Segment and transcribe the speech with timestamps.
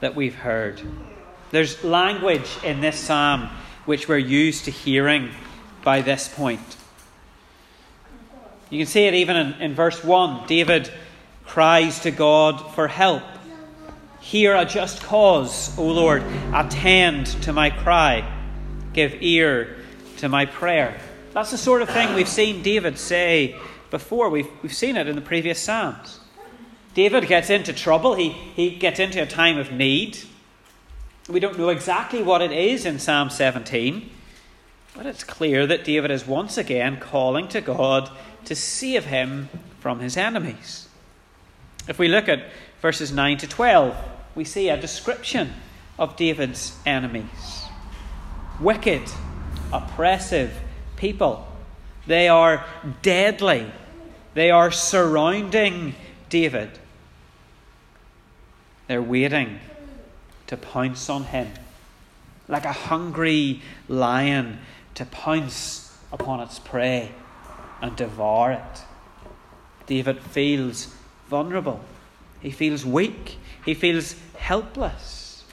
[0.00, 0.80] that we've heard.
[1.50, 3.50] There's language in this psalm
[3.84, 5.30] which we're used to hearing
[5.82, 6.76] by this point.
[8.70, 10.46] You can see it even in, in verse 1.
[10.46, 10.90] David
[11.44, 13.22] cries to God for help.
[14.20, 16.22] Hear a just cause, O Lord.
[16.54, 18.30] Attend to my cry.
[18.92, 19.76] Give ear
[20.18, 21.00] to my prayer.
[21.32, 23.56] That's the sort of thing we've seen David say
[23.90, 24.30] before.
[24.30, 26.19] We've, we've seen it in the previous Psalms.
[26.94, 30.18] David gets into trouble, he, he gets into a time of need.
[31.28, 34.10] We don't know exactly what it is in Psalm 17,
[34.96, 38.10] but it's clear that David is once again calling to God
[38.46, 40.88] to save him from his enemies.
[41.88, 42.44] If we look at
[42.82, 43.96] verses 9 to 12,
[44.34, 45.52] we see a description
[45.98, 47.64] of David's enemies
[48.60, 49.02] wicked,
[49.72, 50.52] oppressive
[50.96, 51.46] people.
[52.06, 52.64] They are
[53.02, 53.70] deadly,
[54.34, 55.94] they are surrounding
[56.30, 56.70] David.
[58.86, 59.60] They're waiting
[60.46, 61.48] to pounce on him
[62.48, 64.58] like a hungry lion
[64.94, 67.12] to pounce upon its prey
[67.80, 68.82] and devour it.
[69.86, 70.94] David feels
[71.28, 71.80] vulnerable.
[72.40, 73.38] He feels weak.
[73.64, 75.44] He feels helpless.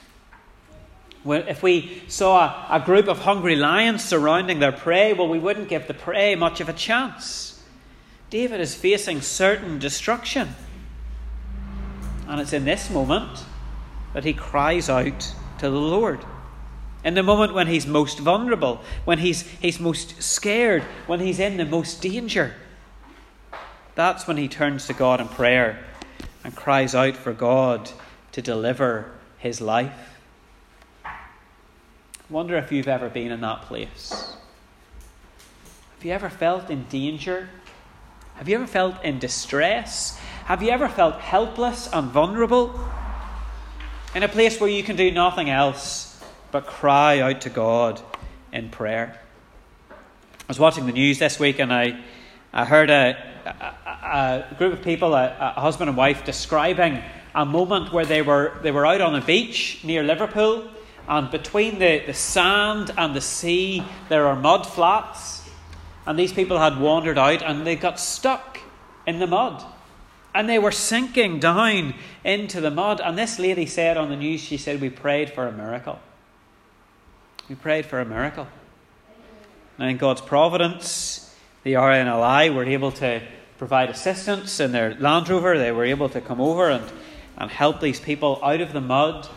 [1.24, 5.68] Well, if we saw a group of hungry lions surrounding their prey, well, we wouldn't
[5.68, 7.62] give the prey much of a chance.
[8.30, 10.54] David is facing certain destruction.
[12.28, 13.44] And it's in this moment
[14.12, 16.24] that he cries out to the Lord.
[17.02, 21.56] In the moment when he's most vulnerable, when he's, he's most scared, when he's in
[21.56, 22.54] the most danger.
[23.94, 25.84] That's when he turns to God in prayer
[26.44, 27.90] and cries out for God
[28.32, 30.18] to deliver his life.
[32.28, 34.36] Wonder if you've ever been in that place.
[35.94, 37.48] Have you ever felt in danger?
[38.34, 40.20] Have you ever felt in distress?
[40.48, 42.80] Have you ever felt helpless and vulnerable?
[44.14, 48.00] In a place where you can do nothing else but cry out to God
[48.50, 49.20] in prayer.
[49.90, 49.94] I
[50.48, 52.02] was watching the news this week and I,
[52.50, 53.14] I heard a,
[53.44, 57.02] a, a group of people, a, a, husband and wife, describing
[57.34, 60.66] a moment where they were, they were out on a beach near Liverpool,
[61.06, 65.46] and between the, the sand and the sea, there are mud flats.
[66.06, 68.60] And these people had wandered out and they got stuck
[69.06, 69.62] in the mud.
[70.34, 71.94] And they were sinking down
[72.24, 73.00] into the mud.
[73.00, 75.98] And this lady said on the news, she said, We prayed for a miracle.
[77.48, 78.46] We prayed for a miracle.
[79.78, 83.22] And in God's providence, the RNLI were able to
[83.58, 85.58] provide assistance in their Land Rover.
[85.58, 86.84] They were able to come over and,
[87.36, 89.28] and help these people out of the mud.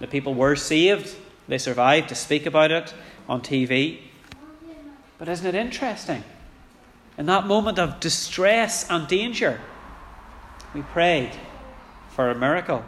[0.00, 1.14] The people were saved.
[1.48, 2.94] They survived to speak about it
[3.28, 4.00] on TV.
[5.18, 6.24] But isn't it interesting?
[7.18, 9.60] In that moment of distress and danger,
[10.74, 11.32] we prayed
[12.10, 12.84] for a miracle.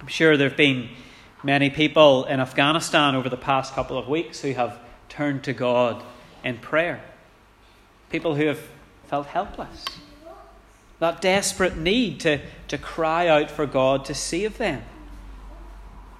[0.00, 0.90] I'm sure there have been
[1.42, 6.02] many people in Afghanistan over the past couple of weeks who have turned to God
[6.44, 7.02] in prayer.
[8.10, 8.60] People who have
[9.06, 9.84] felt helpless.
[10.98, 14.82] That desperate need to, to cry out for God to save them.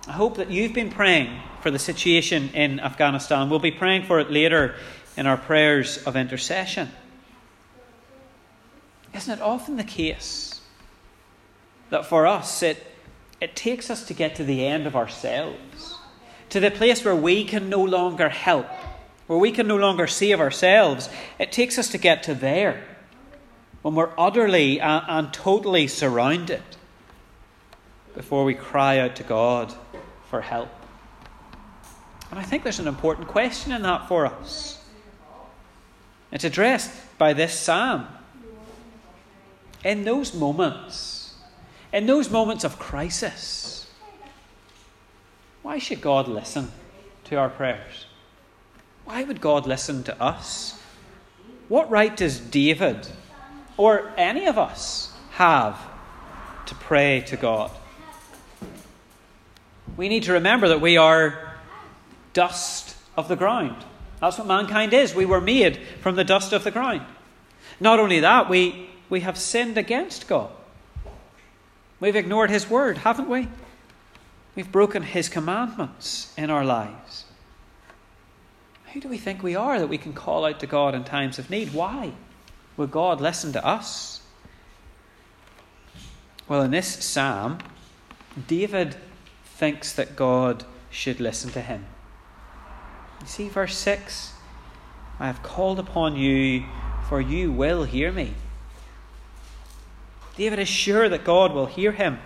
[0.07, 3.51] I hope that you've been praying for the situation in Afghanistan.
[3.51, 4.77] We'll be praying for it later
[5.17, 6.91] in our prayers of intercession.
[9.17, 10.61] Isn't it often the case
[11.89, 12.87] that for us it,
[13.41, 15.95] it takes us to get to the end of ourselves,
[16.51, 18.67] to the place where we can no longer help,
[19.27, 21.09] where we can no longer save ourselves?
[21.39, 22.85] It takes us to get to there
[23.81, 26.63] when we're utterly and totally surrounded
[28.15, 29.73] before we cry out to God
[30.29, 30.69] for help.
[32.31, 34.85] And I think there's an important question in that for us.
[36.33, 38.09] It's addressed by this psalm.
[39.87, 41.33] In those moments,
[41.93, 43.87] in those moments of crisis,
[45.63, 46.73] why should God listen
[47.27, 48.07] to our prayers?
[49.05, 50.77] Why would God listen to us?
[51.69, 53.07] What right does David
[53.77, 55.81] or any of us have
[56.67, 57.71] to pray to God?
[59.97, 61.55] We need to remember that we are
[62.33, 63.85] dust of the ground.
[64.21, 65.15] That's what mankind is.
[65.15, 67.03] We were made from the dust of the ground.
[67.79, 70.51] Not only that, we, we have sinned against God.
[72.01, 73.49] We've ignored His word, haven't we?
[74.55, 77.25] We've broken His commandments in our lives.
[78.93, 81.39] Who do we think we are that we can call out to God in times
[81.39, 81.75] of need?
[81.75, 82.13] Why
[82.77, 84.23] will God listen to us?
[86.49, 87.59] Well, in this psalm,
[88.47, 88.97] David
[89.45, 91.87] thinks that God should listen to him.
[93.21, 94.33] You see, verse 6
[95.19, 96.65] I have called upon you,
[97.09, 98.35] for you will hear me.
[100.37, 102.19] David is sure that God will hear him.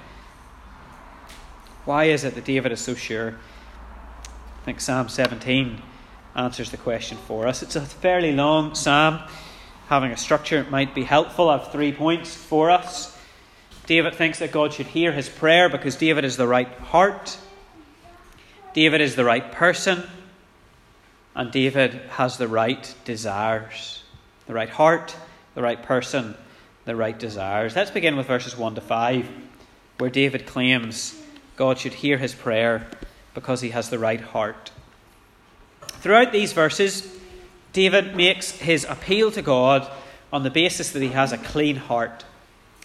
[1.85, 3.37] Why is it that David is so sure?
[4.61, 5.81] I think Psalm 17
[6.35, 7.62] answers the question for us.
[7.62, 9.21] It's a fairly long psalm.
[9.89, 11.49] Having a structure might be helpful.
[11.49, 13.17] I have three points for us.
[13.87, 17.37] David thinks that God should hear his prayer because David is the right heart,
[18.73, 20.05] David is the right person,
[21.35, 24.05] and David has the right desires.
[24.47, 25.17] The right heart,
[25.55, 26.37] the right person,
[26.85, 27.77] the right desires.
[27.77, 29.29] Let's begin with verses 1 to 5,
[29.99, 31.21] where David claims
[31.56, 32.87] God should hear his prayer
[33.35, 34.71] because he has the right heart.
[36.00, 37.17] Throughout these verses,
[37.73, 39.91] David makes his appeal to God
[40.32, 42.25] on the basis that he has a clean heart.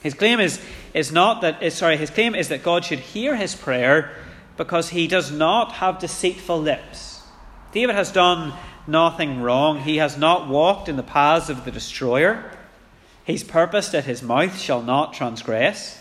[0.02, 0.60] His claim is,
[0.94, 4.12] is not that eh, sorry, his claim is that God should hear his prayer
[4.58, 7.24] because he does not have deceitful lips.
[7.72, 8.54] David has done
[8.88, 9.82] nothing wrong.
[9.82, 12.52] He has not walked in the paths of the destroyer.
[13.26, 16.00] He's purposed that his mouth shall not transgress.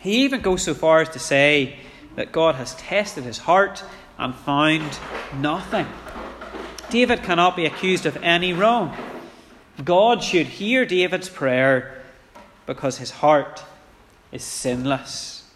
[0.00, 1.78] He even goes so far as to say
[2.16, 3.84] that God has tested his heart
[4.18, 4.98] and found
[5.36, 5.86] nothing.
[6.88, 8.96] David cannot be accused of any wrong.
[9.84, 12.02] God should hear David's prayer
[12.66, 13.62] because his heart
[14.32, 15.50] is sinless.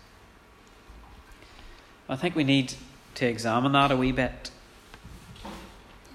[2.08, 2.74] I think we need
[3.14, 4.50] to examine that a wee bit.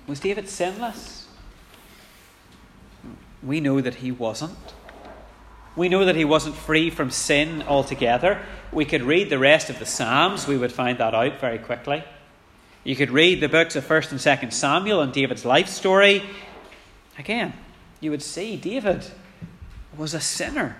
[0.05, 1.16] Was David sinless?
[3.47, 4.57] We know that he wasn't.
[5.75, 8.41] We know that he wasn't free from sin altogether.
[8.71, 12.03] We could read the rest of the Psalms, we would find that out very quickly.
[12.83, 16.23] You could read the books of 1st and 2nd Samuel and David's life story.
[17.17, 17.53] Again,
[17.99, 19.05] you would see David
[19.95, 20.77] was a sinner.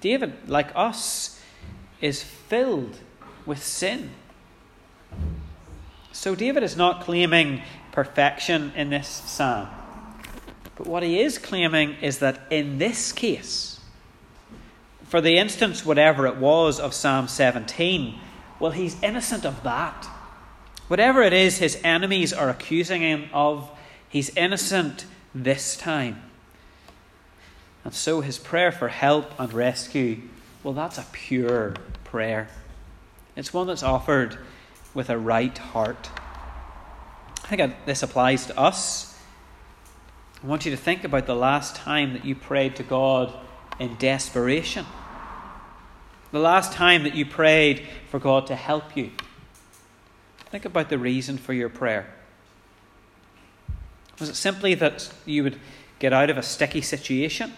[0.00, 1.40] David, like us,
[2.00, 2.98] is filled
[3.46, 4.10] with sin.
[6.12, 9.68] So David is not claiming perfection in this psalm.
[10.78, 13.80] But what he is claiming is that in this case,
[15.08, 18.18] for the instance, whatever it was of Psalm 17,
[18.60, 20.08] well, he's innocent of that.
[20.86, 23.68] Whatever it is his enemies are accusing him of,
[24.08, 25.04] he's innocent
[25.34, 26.22] this time.
[27.84, 30.20] And so his prayer for help and rescue,
[30.62, 32.48] well, that's a pure prayer.
[33.34, 34.38] It's one that's offered
[34.94, 36.08] with a right heart.
[37.44, 39.07] I think this applies to us.
[40.42, 43.34] I want you to think about the last time that you prayed to God
[43.80, 44.86] in desperation.
[46.30, 49.10] The last time that you prayed for God to help you.
[50.50, 52.14] Think about the reason for your prayer.
[54.20, 55.58] Was it simply that you would
[55.98, 57.54] get out of a sticky situation?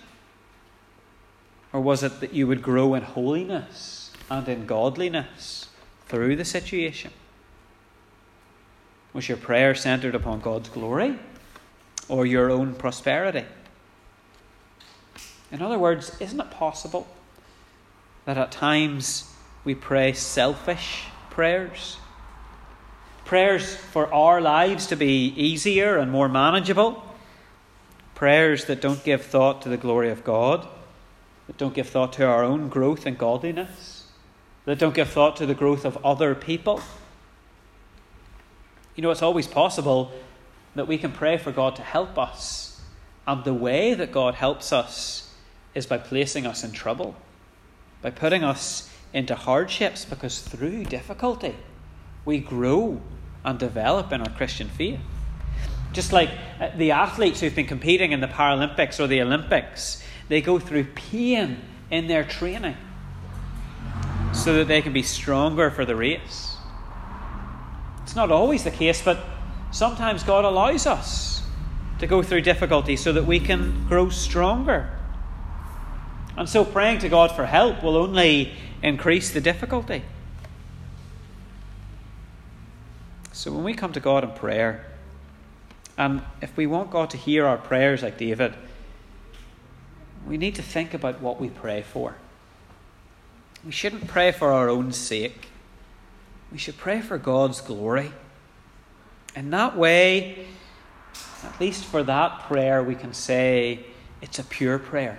[1.73, 5.69] Or was it that you would grow in holiness and in godliness
[6.06, 7.12] through the situation?
[9.12, 11.19] Was your prayer centered upon God's glory
[12.10, 13.44] or your own prosperity?
[15.50, 17.08] In other words, isn't it possible
[18.24, 19.32] that at times
[19.64, 21.96] we pray selfish prayers?
[23.24, 27.02] Prayers for our lives to be easier and more manageable?
[28.14, 30.66] Prayers that don't give thought to the glory of God?
[31.46, 34.06] That don't give thought to our own growth and godliness?
[34.64, 36.80] That don't give thought to the growth of other people?
[38.94, 40.12] You know, it's always possible
[40.75, 42.81] that we can pray for God to help us.
[43.26, 45.32] And the way that God helps us
[45.75, 47.14] is by placing us in trouble,
[48.02, 51.55] by putting us into hardships, because through difficulty
[52.25, 53.00] we grow
[53.44, 55.00] and develop in our Christian faith.
[55.93, 60.41] Just like uh, the athletes who've been competing in the Paralympics or the Olympics, they
[60.41, 61.58] go through pain
[61.91, 62.77] in their training
[64.32, 66.56] so that they can be stronger for the race.
[68.03, 69.19] It's not always the case, but
[69.70, 71.43] sometimes God allows us
[71.98, 74.91] to go through difficulty so that we can grow stronger.
[76.36, 80.03] And so praying to God for help will only increase the difficulty.
[83.32, 84.86] So when we come to God in prayer,
[85.98, 88.55] and if we want God to hear our prayers like David,
[90.27, 92.17] we need to think about what we pray for.
[93.65, 95.50] We shouldn't pray for our own sake
[96.53, 98.12] we should pray for God's glory.
[99.37, 100.46] In that way,
[101.44, 103.81] at least for that prayer, we can say
[104.20, 105.19] it's a pure prayer.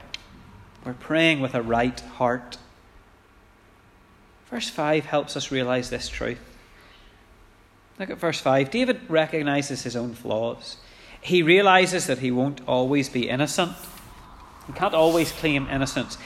[0.86, 2.58] We're praying with a right heart.
[4.50, 6.40] Verse 5 helps us realize this truth.
[8.00, 8.70] Look at verse 5.
[8.72, 10.78] David recognizes his own flaws.
[11.22, 13.74] He realizes that he won't always be innocent.
[14.68, 16.18] He can't always claim innocence.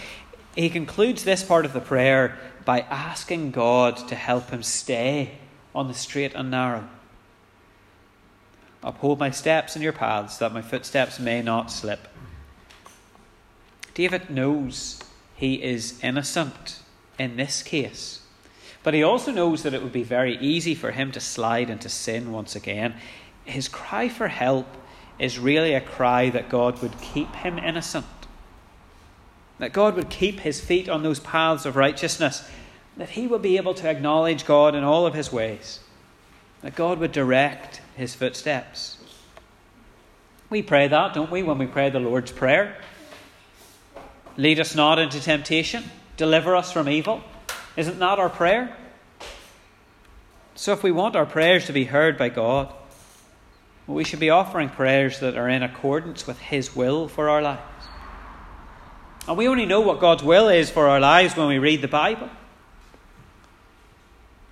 [0.56, 5.38] He concludes this part of the prayer by asking God to help him stay
[5.74, 6.88] on the straight and narrow.
[8.86, 12.08] Uphold my steps in your paths, that my footsteps may not slip.
[13.96, 15.02] David knows
[15.36, 16.80] he is innocent
[17.18, 18.22] in this case.
[18.84, 21.90] But he also knows that it would be very easy for him to slide into
[21.90, 22.94] sin once again.
[23.44, 24.68] His cry for help
[25.18, 28.06] is really a cry that God would keep him innocent,
[29.58, 32.48] that God would keep his feet on those paths of righteousness,
[32.98, 35.80] that he would be able to acknowledge God in all of his ways,
[36.62, 38.98] that God would direct his footsteps.
[40.50, 42.78] We pray that, don't we, when we pray the Lord's Prayer?
[44.38, 45.84] Lead us not into temptation,
[46.18, 47.24] deliver us from evil.
[47.78, 48.76] Isn't that our prayer?
[50.56, 52.74] So, if we want our prayers to be heard by God,
[53.88, 57.62] we should be offering prayers that are in accordance with His will for our lives.
[59.28, 61.88] And we only know what God's will is for our lives when we read the
[61.88, 62.30] Bible.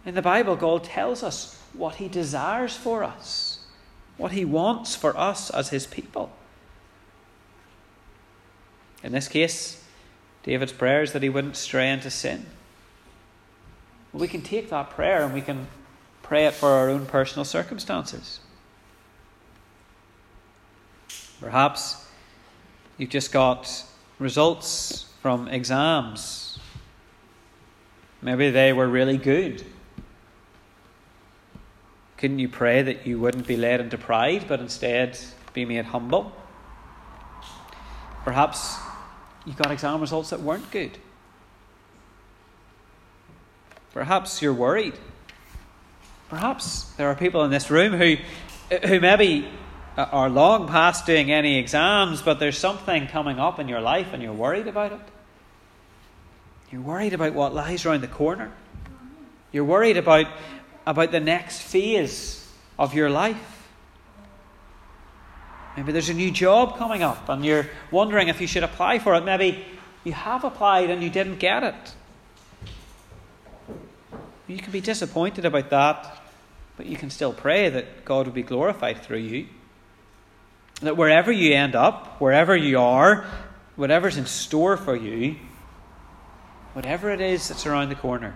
[0.05, 3.59] In the Bible, God tells us what He desires for us,
[4.17, 6.31] what He wants for us as His people.
[9.03, 9.83] In this case,
[10.43, 12.45] David's prayer is that he wouldn't stray into sin
[14.13, 15.67] we can take that prayer and we can
[16.21, 18.39] pray it for our own personal circumstances.
[21.41, 22.05] Perhaps
[22.97, 23.83] you've just got
[24.19, 26.59] results from exams.
[28.21, 29.65] Maybe they were really good.
[32.23, 35.19] Couldn't you pray that you wouldn't be led into pride, but instead
[35.51, 36.31] be made humble?
[38.23, 38.77] Perhaps
[39.45, 40.97] you got exam results that weren't good.
[43.91, 44.93] Perhaps you're worried.
[46.29, 48.15] Perhaps there are people in this room who,
[48.87, 49.49] who maybe
[49.97, 54.23] are long past doing any exams, but there's something coming up in your life and
[54.23, 55.01] you're worried about it.
[56.71, 58.53] You're worried about what lies around the corner.
[59.51, 60.27] You're worried about,
[60.85, 63.67] about the next phase of your life.
[65.75, 69.15] Maybe there's a new job coming up and you're wondering if you should apply for
[69.15, 69.25] it.
[69.25, 69.65] Maybe
[70.03, 71.95] you have applied and you didn't get it.
[74.47, 76.21] You can be disappointed about that,
[76.77, 79.47] but you can still pray that God will be glorified through you.
[80.81, 83.25] That wherever you end up, wherever you are,
[83.75, 85.37] whatever's in store for you,
[86.73, 88.35] whatever it is that's around the corner,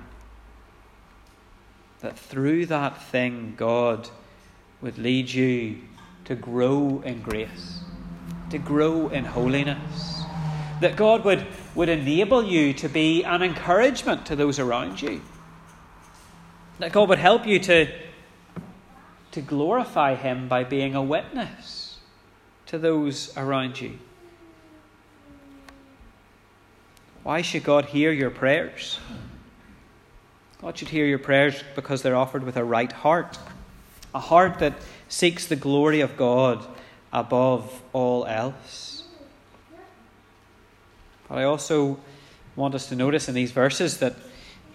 [2.01, 4.09] that through that thing, God
[4.81, 5.81] would lead you
[6.25, 7.81] to grow in grace,
[8.51, 10.21] to grow in holiness.
[10.81, 15.21] That God would, would enable you to be an encouragement to those around you.
[16.77, 17.91] That God would help you to,
[19.31, 21.97] to glorify Him by being a witness
[22.67, 23.97] to those around you.
[27.23, 28.99] Why should God hear your prayers?
[30.61, 33.37] God should hear your prayers because they're offered with a right heart,
[34.13, 34.73] a heart that
[35.07, 36.65] seeks the glory of God
[37.13, 39.03] above all else.
[41.29, 41.99] But I also
[42.55, 44.15] want us to notice in these verses that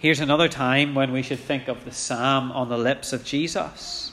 [0.03, 4.11] Here's another time when we should think of the psalm on the lips of Jesus.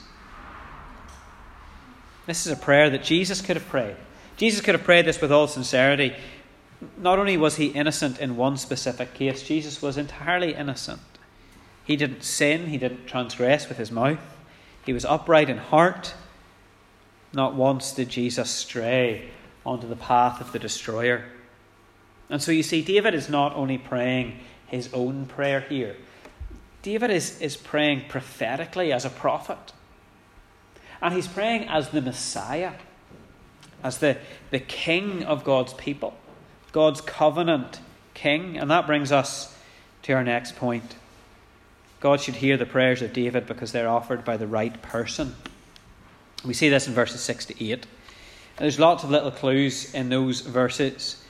[2.25, 3.97] This is a prayer that Jesus could have prayed.
[4.37, 6.15] Jesus could have prayed this with all sincerity.
[6.95, 11.01] Not only was he innocent in one specific case, Jesus was entirely innocent.
[11.83, 14.19] He didn't sin, he didn't transgress with his mouth,
[14.85, 16.13] he was upright in heart.
[17.33, 19.29] Not once did Jesus stray
[19.65, 21.25] onto the path of the destroyer.
[22.29, 25.95] And so you see, David is not only praying his own prayer here.
[26.81, 29.73] David is, is praying prophetically as a prophet.
[31.01, 32.73] And he's praying as the Messiah,
[33.83, 34.17] as the,
[34.49, 36.15] the king of God's people,
[36.71, 37.79] God's covenant
[38.13, 38.57] king.
[38.57, 39.55] And that brings us
[40.03, 40.95] to our next point.
[42.01, 45.35] God should hear the prayers of David because they're offered by the right person.
[46.43, 47.73] We see this in verses 6 to 8.
[47.73, 47.83] And
[48.57, 51.23] there's lots of little clues in those verses.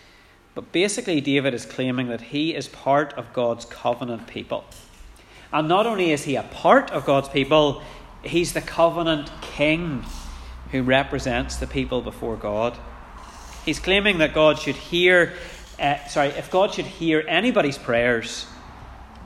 [0.56, 4.64] But basically, David is claiming that he is part of God's covenant people.
[5.52, 7.84] And not only is he a part of God's people,
[8.24, 10.06] he's the covenant king
[10.72, 12.78] who represents the people before God.
[13.66, 15.34] He's claiming that God should hear,
[15.78, 18.46] uh, sorry, if God should hear anybody's prayers,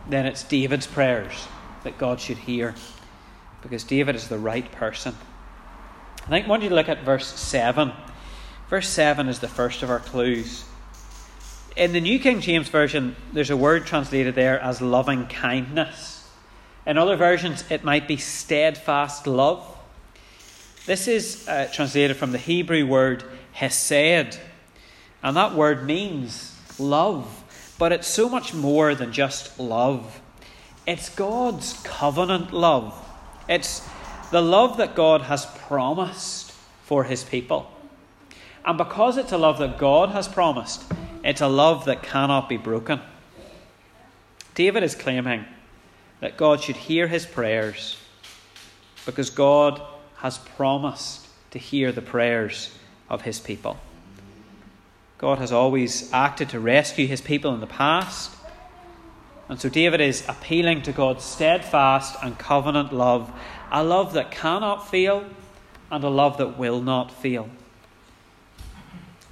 [0.10, 1.48] then it's David's prayers
[1.84, 2.76] that God should hear,
[3.62, 5.16] because David is the right person.
[6.24, 7.92] I think I want you to look at verse 7.
[8.70, 10.66] Verse 7 is the first of our clues.
[11.76, 16.28] In the New King James Version, there's a word translated there as loving kindness.
[16.86, 19.76] In other versions, it might be steadfast love.
[20.86, 24.40] This is uh, translated from the Hebrew word hesed,
[25.24, 27.44] and that word means love,
[27.78, 30.22] but it's so much more than just love.
[30.88, 32.94] It's God's covenant love.
[33.50, 33.88] It's
[34.32, 36.52] the love that God has promised
[36.84, 37.72] for his people.
[38.64, 40.84] And because it's a love that God has promised,
[41.24, 43.02] it's a love that cannot be broken.
[44.56, 45.46] David is claiming
[46.22, 47.98] that God should hear his prayers
[49.06, 49.82] because God
[50.18, 52.76] has promised to hear the prayers
[53.10, 53.78] of his people.
[55.26, 58.30] God has always acted to rescue his people in the past.
[59.50, 63.32] And so David is appealing to God's steadfast and covenant love,
[63.72, 65.26] a love that cannot fail
[65.90, 67.50] and a love that will not fail.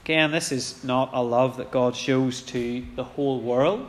[0.03, 3.85] Again, this is not a love that God shows to the whole world.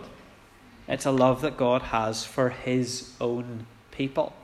[0.87, 4.34] It's a love that God has for His own people,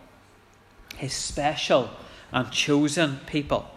[0.96, 1.90] His special
[2.32, 3.70] and chosen people.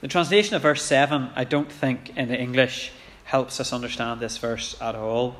[0.00, 2.92] The translation of verse 7, I don't think in the English
[3.24, 5.36] helps us understand this verse at all.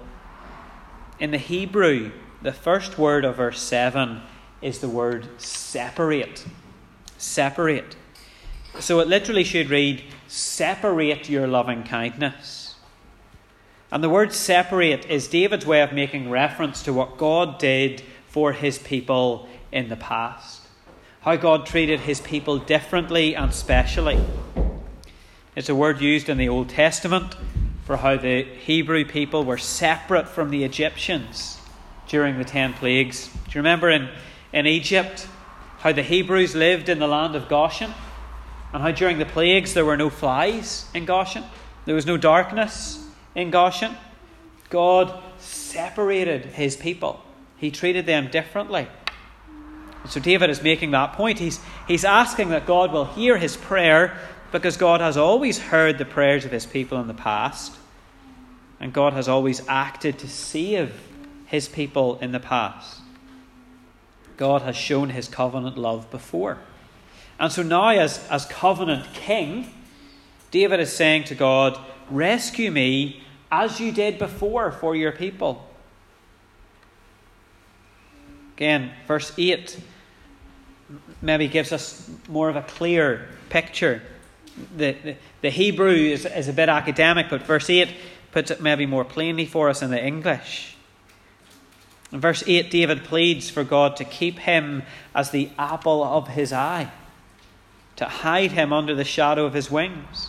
[1.19, 2.13] In the Hebrew,
[2.43, 4.21] the first word of verse 7
[4.61, 6.45] is the word separate.
[7.17, 7.97] Separate.
[8.79, 12.75] So it literally should read, separate your loving kindness.
[13.91, 18.53] And the word separate is David's way of making reference to what God did for
[18.53, 20.60] his people in the past.
[21.23, 24.19] How God treated his people differently and specially.
[25.55, 27.37] It's a word used in the Old Testament
[27.85, 31.61] for how the Hebrew people were separate from the Egyptians
[32.09, 33.29] during the ten plagues.
[33.29, 34.09] Do you remember in,
[34.55, 35.29] in Egypt
[35.81, 37.93] how the Hebrews lived in the land of Goshen?
[38.73, 41.45] And how during the plagues there were no flies in Goshen,
[41.85, 43.95] there was no darkness in Goshen.
[44.71, 47.23] God separated his people,
[47.59, 48.89] he treated them differently.
[50.09, 51.39] So David is making that point.
[51.39, 54.19] He's, he's asking that God will hear his prayer
[54.53, 57.73] because God has always heard the prayers of his people in the past,
[58.81, 61.01] and God has always acted to save
[61.47, 63.01] his people in the past.
[64.37, 66.59] God has shown his covenant love before.
[67.39, 69.73] And so now, as, as covenant king,
[70.51, 71.79] David is saying to God,
[72.11, 75.67] Rescue me as you did before for your people.
[78.57, 79.79] Again, verse 8
[81.23, 84.03] maybe gives us more of a clear picture.
[84.77, 87.89] The, the, the Hebrew is, is a bit academic, but verse 8
[88.33, 90.77] puts it maybe more plainly for us in the English.
[92.13, 94.83] In verse 8, David pleads for God to keep him
[95.15, 96.91] as the apple of his eye
[98.01, 100.29] to hide him under the shadow of his wings.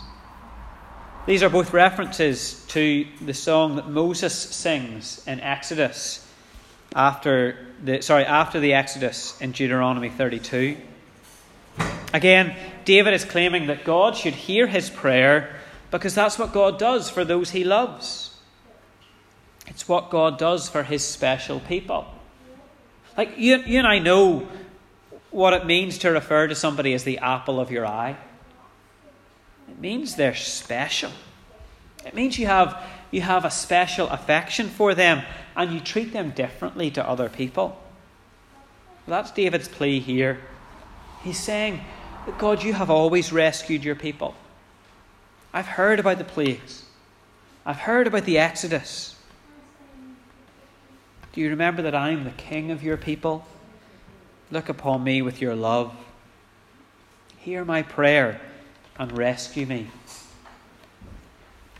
[1.24, 6.28] These are both references to the song that Moses sings in Exodus
[6.94, 10.76] after the sorry after the Exodus in Deuteronomy 32.
[12.12, 15.56] Again, David is claiming that God should hear his prayer
[15.90, 18.36] because that's what God does for those he loves.
[19.66, 22.06] It's what God does for his special people.
[23.16, 24.48] Like you, you and I know
[25.30, 28.16] what it means to refer to somebody as the apple of your eye.
[29.68, 31.10] It means they're special.
[32.04, 35.22] It means you have, you have a special affection for them
[35.54, 37.80] and you treat them differently to other people.
[39.06, 40.40] That's David's plea here.
[41.22, 41.80] He's saying
[42.38, 44.34] God, you have always rescued your people.
[45.52, 46.84] I've heard about the plagues,
[47.64, 49.16] I've heard about the Exodus.
[51.32, 53.46] Do you remember that I'm the king of your people?
[54.50, 55.94] Look upon me with your love.
[57.38, 58.38] Hear my prayer
[58.98, 59.88] and rescue me.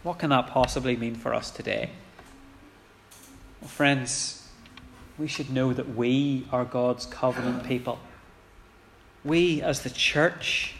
[0.02, 1.90] What can that possibly mean for us today?
[3.60, 4.48] Well, friends,
[5.16, 8.00] we should know that we are God's covenant people.
[9.24, 10.74] We, as the church,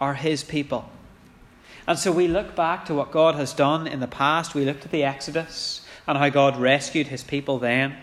[0.00, 0.90] are His people.
[1.86, 4.54] And so we look back to what God has done in the past.
[4.54, 7.96] We look to the Exodus and how God rescued His people then.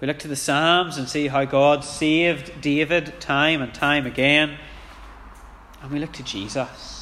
[0.00, 4.58] We look to the Psalms and see how God saved David time and time again.
[5.82, 6.99] And we look to Jesus.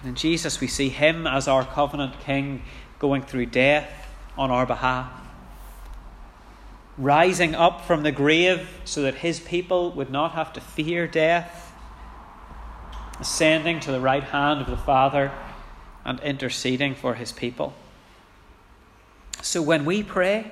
[0.00, 2.62] And in Jesus, we see Him as our covenant King
[2.98, 5.10] going through death on our behalf,
[6.96, 11.72] rising up from the grave so that His people would not have to fear death,
[13.18, 15.30] ascending to the right hand of the Father
[16.04, 17.74] and interceding for His people.
[19.42, 20.50] So when we pray,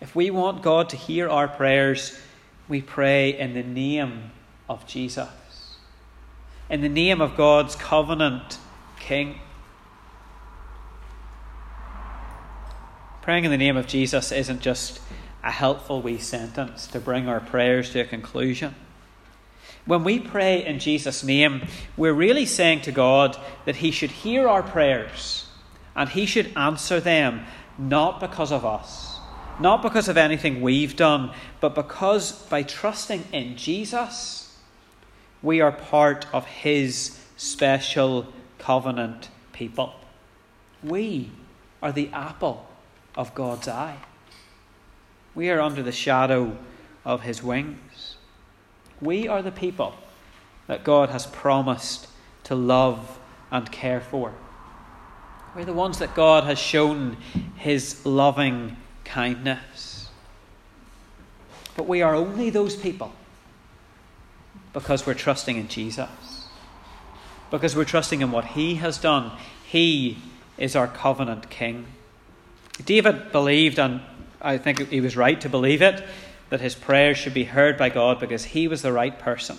[0.00, 2.18] if we want God to hear our prayers,
[2.68, 4.32] we pray in the name
[4.68, 5.28] of Jesus,
[6.72, 8.58] in the name of God's covenant
[8.98, 9.38] King.
[13.20, 14.98] Praying in the name of Jesus isn't just
[15.44, 18.74] a helpful wee sentence to bring our prayers to a conclusion.
[19.84, 21.66] When we pray in Jesus' name,
[21.98, 25.46] we're really saying to God that He should hear our prayers
[25.94, 27.44] and He should answer them
[27.76, 29.12] not because of us
[29.60, 31.30] not because of anything we've done,
[31.60, 34.41] but because by trusting in Jesus,
[35.42, 39.94] we are part of His special covenant people.
[40.82, 41.30] We
[41.82, 42.68] are the apple
[43.16, 43.98] of God's eye.
[45.34, 46.56] We are under the shadow
[47.04, 48.16] of his wings.
[49.00, 49.94] We are the people
[50.66, 52.06] that God has promised
[52.44, 53.18] to love
[53.50, 54.32] and care for.
[55.56, 57.16] We're the ones that God has shown
[57.56, 60.08] his loving kindness.
[61.76, 63.12] But we are only those people
[64.72, 66.46] because we're trusting in Jesus.
[67.50, 69.32] Because we're trusting in what he has done.
[69.64, 70.18] He
[70.56, 71.86] is our covenant king.
[72.84, 74.00] David believed, and
[74.40, 76.02] I think he was right to believe it,
[76.48, 79.58] that his prayers should be heard by God because he was the right person.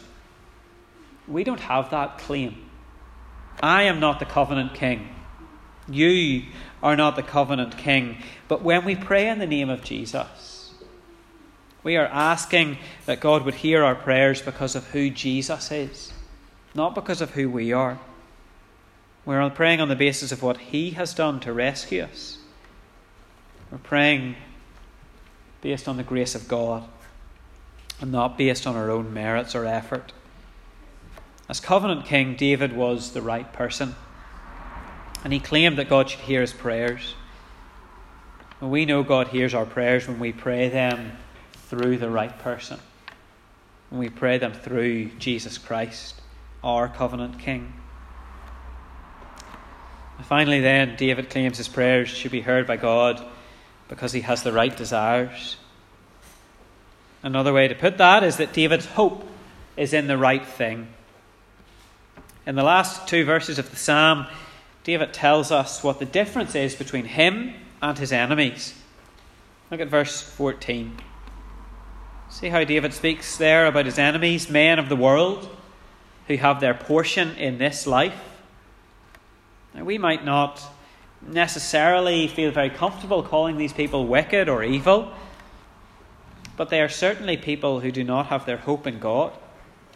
[1.28, 2.70] We don't have that claim.
[3.62, 5.10] I am not the covenant king.
[5.88, 6.44] You
[6.82, 8.18] are not the covenant king.
[8.48, 10.53] But when we pray in the name of Jesus,
[11.84, 16.14] we are asking that God would hear our prayers because of who Jesus is,
[16.74, 18.00] not because of who we are.
[19.26, 22.38] We're praying on the basis of what He has done to rescue us.
[23.72, 24.36] We're praying
[25.62, 26.84] based on the grace of God
[28.02, 30.12] and not based on our own merits or effort.
[31.50, 33.96] As covenant king, David was the right person,
[35.24, 37.16] and he claimed that God should hear his prayers.
[38.62, 41.18] And we know God hears our prayers when we pray them
[41.74, 42.80] through the right person,
[43.90, 46.22] And we pray them through Jesus Christ,
[46.64, 47.74] our covenant king.
[50.20, 53.26] And finally, then, David claims his prayers should be heard by God
[53.90, 55.58] because he has the right desires.
[57.24, 59.28] Another way to put that is that David's hope
[59.76, 60.90] is in the right thing.
[62.46, 64.28] In the last two verses of the psalm,
[64.84, 68.80] David tells us what the difference is between him and his enemies.
[69.72, 71.00] Look at verse 14.
[72.34, 75.56] See how David speaks there about his enemies, men of the world,
[76.28, 78.20] who have their portion in this life.
[79.76, 80.60] Now, we might not
[81.22, 85.14] necessarily feel very comfortable calling these people wicked or evil,
[86.58, 89.32] but they are certainly people who do not have their hope in God.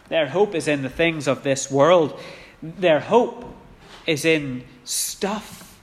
[0.07, 2.19] Their hope is in the things of this world,
[2.61, 3.45] their hope
[4.05, 5.81] is in stuff.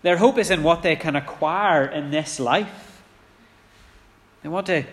[0.00, 3.02] Their hope is in what they can acquire in this life.
[4.42, 4.86] They want to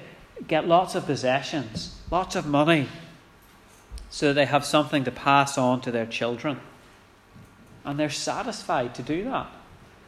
[0.48, 2.88] get lots of possessions, lots of money,
[4.10, 6.60] so they have something to pass on to their children.
[7.84, 9.48] And they're satisfied to do that.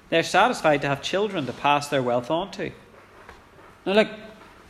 [0.10, 2.72] They're satisfied to have children to pass their wealth on to.
[3.86, 4.08] Now, look,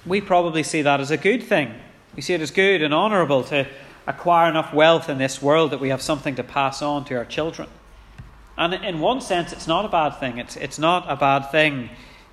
[0.05, 1.73] we probably see that as a good thing.
[2.15, 3.67] We see it as good and honourable to
[4.07, 7.25] acquire enough wealth in this world that we have something to pass on to our
[7.25, 7.69] children.
[8.57, 10.37] And in one sense, it's not a bad thing.
[10.37, 11.89] It's, it's not a bad thing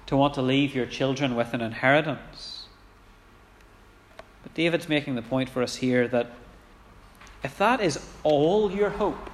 [0.07, 2.56] to want to leave your children with an inheritance.
[4.57, 6.33] David's making the point for us here that
[7.45, 9.29] if that is all your hope,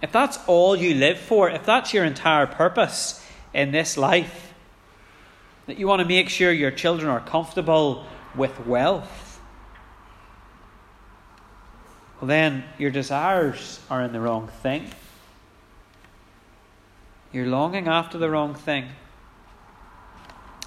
[0.00, 3.20] if that's all you live for, if that's your entire purpose
[3.52, 4.54] in this life,
[5.66, 9.40] that you want to make sure your children are comfortable with wealth,
[12.20, 14.88] well, then your desires are in the wrong thing.
[17.32, 18.86] You're longing after the wrong thing.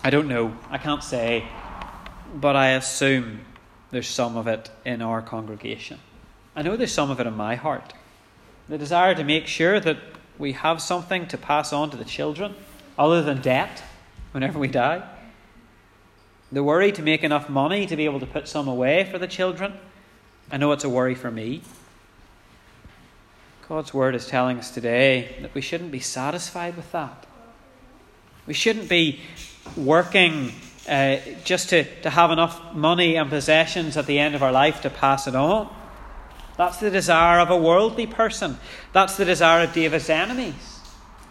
[0.04, 0.58] I don't know.
[0.70, 1.48] I can't say.
[2.34, 3.42] But I assume
[3.92, 6.00] there's some of it in our congregation.
[6.56, 7.94] I know there's some of it in my heart
[8.70, 9.98] the desire to make sure that
[10.38, 12.56] we have something to pass on to the children
[12.98, 13.84] other than debt
[14.32, 15.04] whenever we die.
[16.52, 19.28] The worry to make enough money to be able to put some away for the
[19.28, 19.74] children.
[20.52, 21.62] I know it's a worry for me.
[23.68, 27.26] God's word is telling us today that we shouldn't be satisfied with that.
[28.48, 29.20] We shouldn't be
[29.76, 30.54] working
[30.88, 34.82] uh, just to, to have enough money and possessions at the end of our life
[34.82, 35.74] to pass it on.
[36.58, 38.58] That's the desire of a worldly person.
[38.92, 40.80] That's the desire of David's enemies.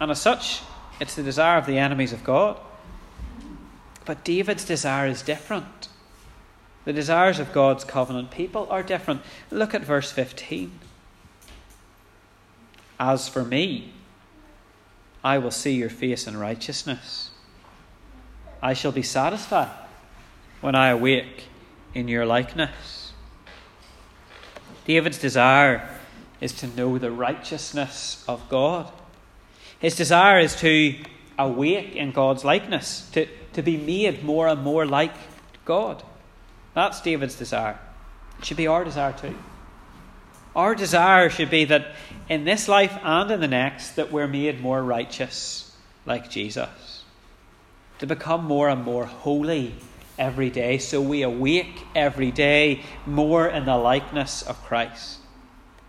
[0.00, 0.62] And as such,
[1.00, 2.58] it's the desire of the enemies of God.
[4.04, 5.88] But David's desire is different.
[6.84, 9.20] The desires of God's covenant people are different.
[9.50, 10.72] Look at verse 15.
[12.98, 13.92] As for me,
[15.22, 17.30] I will see your face in righteousness.
[18.62, 19.70] I shall be satisfied
[20.60, 21.44] when I awake
[21.94, 23.12] in your likeness.
[24.84, 25.88] David's desire
[26.40, 28.90] is to know the righteousness of God.
[29.78, 30.96] His desire is to
[31.38, 35.14] awake in God's likeness, to, to be made more and more like
[35.64, 36.02] God.
[36.74, 37.78] That's David's desire.
[38.38, 39.36] It should be our desire too.
[40.56, 41.94] Our desire should be that
[42.28, 46.97] in this life and in the next that we're made more righteous like Jesus.
[47.98, 49.74] To become more and more holy
[50.18, 55.18] every day, so we awake every day more in the likeness of Christ.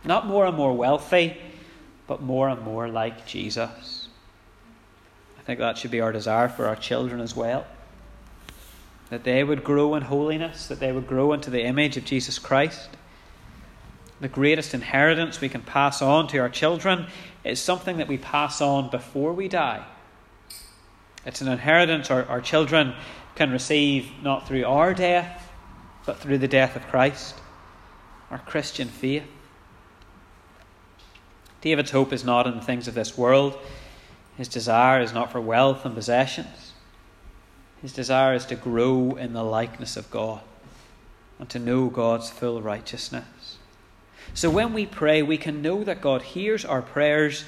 [0.03, 1.37] Not more and more wealthy,
[2.07, 4.07] but more and more like Jesus.
[5.37, 7.65] I think that should be our desire for our children as well.
[9.09, 12.39] that they would grow in holiness, that they would grow into the image of Jesus
[12.39, 12.89] Christ.
[14.21, 17.07] The greatest inheritance we can pass on to our children
[17.43, 19.85] is something that we pass on before we die.
[21.25, 22.93] It's an inheritance our, our children
[23.35, 25.51] can receive not through our death,
[26.05, 27.35] but through the death of Christ,
[28.31, 29.23] our Christian faith.
[31.61, 33.57] David's hope is not in the things of this world.
[34.37, 36.73] His desire is not for wealth and possessions.
[37.81, 40.41] His desire is to grow in the likeness of God
[41.37, 43.57] and to know God's full righteousness.
[44.33, 47.45] So when we pray, we can know that God hears our prayers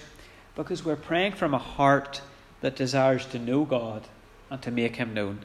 [0.56, 2.22] because we're praying from a heart
[2.62, 4.08] that desires to know God
[4.50, 5.40] and to make Him known.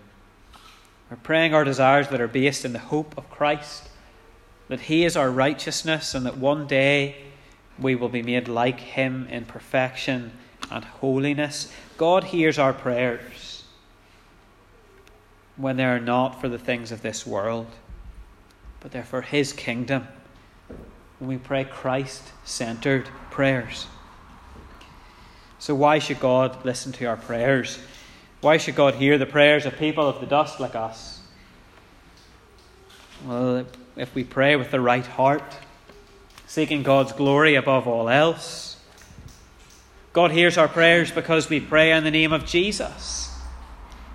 [1.10, 3.88] We're praying our desires that are based in the hope of Christ,
[4.68, 7.16] that He is our righteousness, and that one day
[7.78, 10.32] we will be made like Him in perfection
[10.70, 11.72] and holiness.
[11.96, 13.64] God hears our prayers
[15.56, 17.66] when they are not for the things of this world,
[18.80, 20.06] but they're for His kingdom.
[21.18, 23.86] When we pray Christ centered prayers.
[25.58, 27.78] So, why should God listen to our prayers?
[28.40, 31.20] Why should God hear the prayers of people of the dust like us?
[33.24, 33.66] Well,
[33.96, 35.56] if we pray with the right heart,
[36.46, 38.76] seeking God's glory above all else.
[40.12, 43.34] God hears our prayers because we pray in the name of Jesus,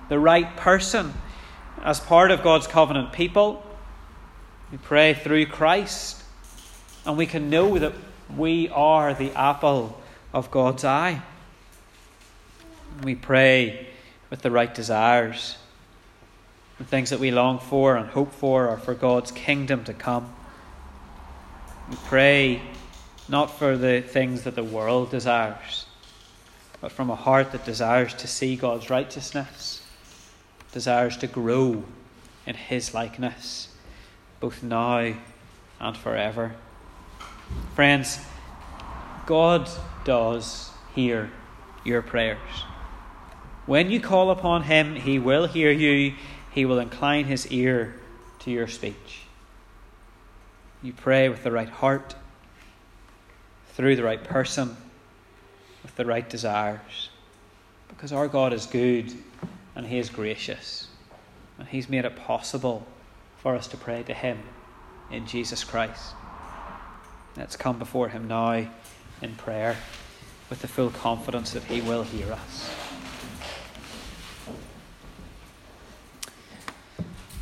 [0.10, 1.14] the right person,
[1.84, 3.64] as part of God's covenant people.
[4.72, 6.24] We pray through Christ,
[7.06, 7.94] and we can know that
[8.36, 10.00] we are the apple
[10.34, 11.22] of God's eye.
[13.04, 13.88] We pray
[14.30, 15.58] with the right desires.
[16.78, 20.34] The things that we long for and hope for are for God's kingdom to come.
[21.90, 22.62] We pray
[23.28, 25.86] not for the things that the world desires,
[26.80, 29.86] but from a heart that desires to see God's righteousness,
[30.72, 31.84] desires to grow
[32.46, 33.70] in His likeness,
[34.40, 35.14] both now
[35.80, 36.56] and forever.
[37.76, 38.20] Friends,
[39.26, 39.70] God
[40.04, 41.32] does hear
[41.84, 42.66] your prayers.
[43.72, 46.14] When you call upon Him, He will hear you,
[46.52, 47.96] He will incline His ear
[48.40, 49.22] to your speech.
[50.84, 52.14] You pray with the right heart,
[53.70, 54.76] through the right person,
[55.84, 57.12] with the right desires.
[57.88, 59.14] Because our God is good
[59.74, 60.90] and He is gracious.
[61.58, 62.86] And He's made it possible
[63.38, 64.40] for us to pray to Him
[65.10, 66.14] in Jesus Christ.
[67.38, 68.68] Let's come before Him now
[69.22, 69.78] in prayer
[70.50, 72.81] with the full confidence that He will hear us.